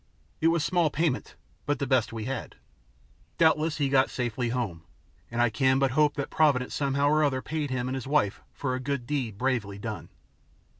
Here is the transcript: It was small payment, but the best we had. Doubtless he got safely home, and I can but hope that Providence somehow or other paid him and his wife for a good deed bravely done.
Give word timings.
It 0.39 0.47
was 0.47 0.65
small 0.65 0.89
payment, 0.89 1.35
but 1.67 1.77
the 1.77 1.85
best 1.85 2.11
we 2.11 2.25
had. 2.25 2.55
Doubtless 3.37 3.77
he 3.77 3.87
got 3.87 4.09
safely 4.09 4.49
home, 4.49 4.81
and 5.29 5.39
I 5.39 5.51
can 5.51 5.77
but 5.77 5.91
hope 5.91 6.15
that 6.15 6.31
Providence 6.31 6.73
somehow 6.73 7.07
or 7.07 7.23
other 7.23 7.43
paid 7.43 7.69
him 7.69 7.87
and 7.87 7.93
his 7.93 8.07
wife 8.07 8.41
for 8.51 8.73
a 8.73 8.79
good 8.79 9.05
deed 9.05 9.37
bravely 9.37 9.77
done. 9.77 10.09